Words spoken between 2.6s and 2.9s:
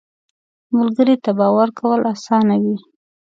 وي